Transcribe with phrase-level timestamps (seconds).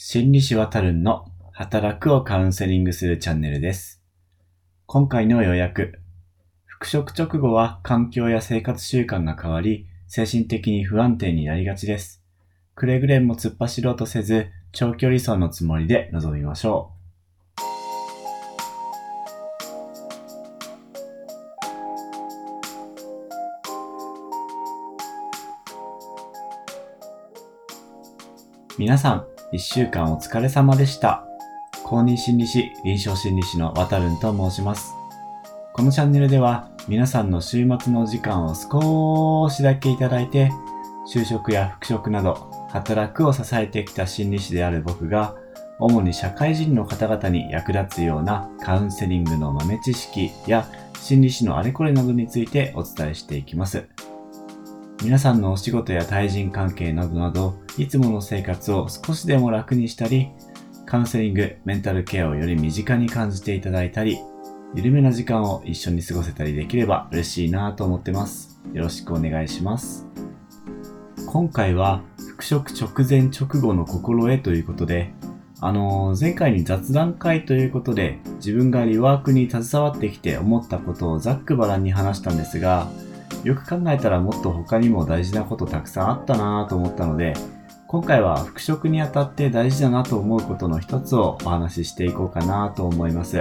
[0.00, 4.00] 心理師わたるんの働くをカウンセリングするチャンネルです。
[4.86, 5.98] 今回の要約。
[6.66, 12.22] 復職直後は環境や生活習慣が変わり、精神的に不安定になりがちです。
[12.76, 16.98] くれぐれも突っ走ろうとせず、長距離走のつもりで臨みましょう。
[28.78, 31.24] 皆さん、一週間お疲れ様でした。
[31.82, 34.92] 公認心理師、臨床心理師のわたるんと申します。
[35.72, 40.50] このチャンネルでは皆さんの週末の時間を少しだけいただいて、
[41.10, 45.34] 就職や復職など働くを支えてきた心理師である僕が、
[45.78, 50.66] 主に社会人の方々に役立つようなカウンセリングの豆知識や
[51.00, 53.88] 心理師のあれこれなどについてお伝えしていきます。
[55.02, 60.30] 皆さんのお仕事や対人関係などなど、いつもの生活を少しでも楽にしたり、
[60.86, 64.18] カウンセリング、メンタルケアをより身近に感じていただいたり、
[64.74, 68.60] 緩めな時間を一緒に過ごせたりできれば嬉しいなと思ってます。
[68.74, 70.04] よろしくお願いします。
[71.26, 75.12] 今回は復職直前直後の心得ということで、
[75.60, 82.88] あのー前回に雑談会ということで自分がリワークに携わってきて思ったことをざっくばらんに話したんですが、
[83.44, 87.34] よく考えたらもっと他にも大事なことたくさんあったなぁと思ったので、
[87.86, 93.40] 今回は復職にあたって大事だなと思うことの一つをお話ししていこうかなと思います。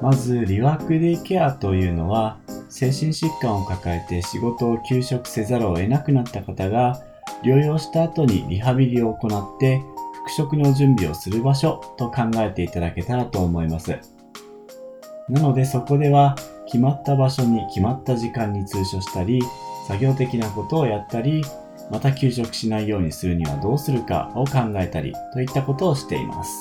[0.00, 7.02] まず、リワークデイケアというのは、精神疾患を抱えて仕事を休職せざるを得なくなった方が、
[7.42, 9.82] 療養した後にリハビリを行って、
[10.26, 14.15] 復職の準備をする場所と考えていただけたらと思います。
[15.28, 19.40] なのでそこでは、決まった場所に決まった時間に通所したり、
[19.86, 21.44] 作業的なことをやったり、
[21.90, 26.52] また休職しないようにするにはどうするかを考えたりといったことをしています。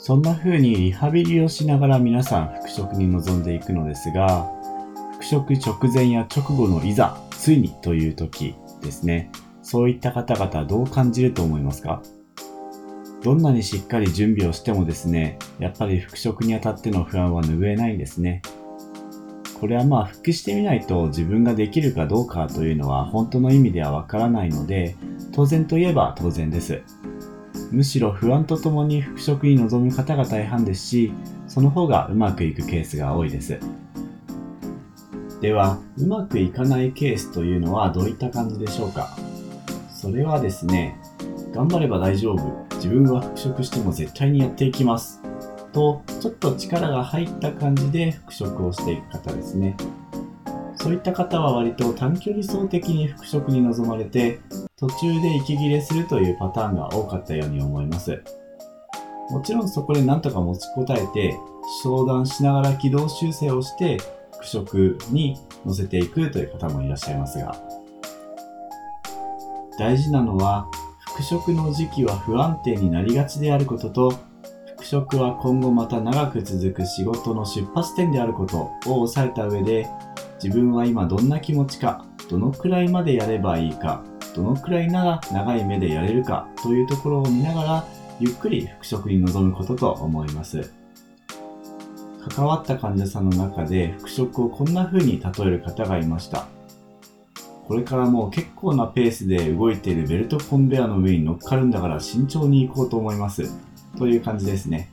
[0.00, 4.50] そんな風にリハビリをしながら皆さん復職に臨んでいくのですが、
[5.12, 9.30] 復職直前や直後のいざ、ついにという時ですね。
[9.62, 12.02] そういった方々どう感じると思いますか？
[13.22, 18.42] どんなにしっかり準備をしてもですね、やっぱり復職にあたっての不安は拭えないんですね。
[19.60, 24.94] これはまあ復帰してみないと自分ができるかどうかというのは本当の意味ではわからないので、
[25.32, 26.80] 当然といえば当然です。
[27.72, 31.12] むしろ不安とともに復職に臨む方が大半ですし、
[31.48, 33.58] その方がうまくいくケースが多いです。
[35.40, 39.16] では、うまくいかないケースというのはどういった感じでしょうか？
[39.92, 41.00] それはですね、
[41.52, 42.67] 頑張れば大丈夫。
[42.78, 45.20] 自分は復職しても絶対にやっていきます。
[45.72, 49.76] と、ちょっと力が入った感じで復職をしていく方ですね。
[50.76, 54.40] そういった方は割と短距離走的に復職に臨まれて、
[54.76, 58.22] 途中で息切れするというパターンが多かったように思います。
[59.30, 61.36] もちろんそこで何とか持ちこたえて、
[61.82, 63.98] 相談しながら軌道修正をして、
[64.32, 67.54] 復職に乗せていくという方もいらっしゃいますが、
[69.78, 70.68] 大事なのは、
[71.18, 74.20] 復職の時期は不安定になりがちであることと、
[74.68, 79.88] 復職は今後また長く続く仕事の出発点であることを押さえた上で、
[80.40, 84.04] 自分は今どんな気持ちか、どのくらいまでやればいいか、
[84.36, 87.84] どのくらいなら長い目でやれるかというところを見ながら、
[88.20, 90.72] ゆっくり復職に臨むことと思います。
[92.28, 96.46] 関わった患者さんの中で復職をこんな風に例える方がいました。
[97.68, 103.52] これからもう結構なペースで動いているベルトコンベアの上に乗っかるんだから慎重に行こうと思います。
[103.98, 104.90] という感じですね。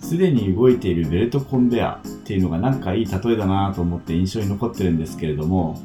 [0.00, 5.80] すでに動いているベルトコンベアっていうのがなんかいい例えだなと思って印象に残ってるんですけれども、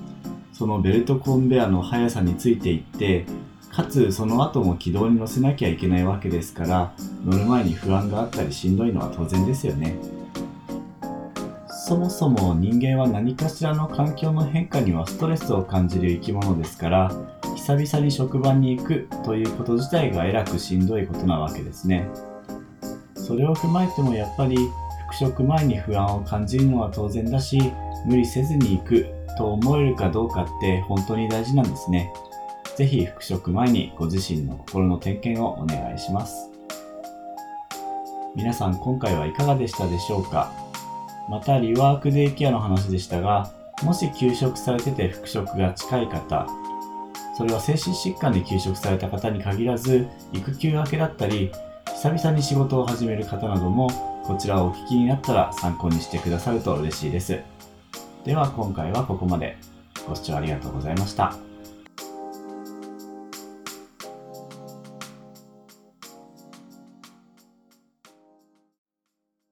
[0.51, 3.25] そのベルトコンベアの速さについていって、
[3.71, 6.91] かつその後も軌道に乗せなきゃいけないわけですから、
[7.25, 9.95] 乗る前に不安があったりしんどいのは当然ですよね。
[11.89, 17.11] そもそも人間は何かしらの環境の変化にはストレスを感じる生き物ですから、
[17.55, 22.07] 久々に職場に行くということ自体がえらくしんどいことなわけですね。
[23.15, 27.59] それを踏まえてもやっぱり復職前に不安を感じるのは当然だし、
[28.05, 32.13] 無理せずに行くと思えるかどうかって本当に大事なんですね。
[32.75, 36.51] ぜひ復職前にご自身の心の点検をお願いします。
[38.35, 40.68] 皆さん今回はいかがでしたでしょうか？
[41.29, 43.51] またリワークデイケアの話でしたが、
[43.83, 46.47] もし休職されてて復職が近い方、
[47.37, 51.51] それは精神疾患で休職された方に限らず、育休明けだったり、
[51.85, 53.89] 久々に仕事を始める方なども、
[54.25, 57.39] こちらをお聞きになったら参考にしてくださると嬉しいです。
[58.25, 59.57] では今回はここまで。
[60.07, 61.35] ご視聴ありがとうございました。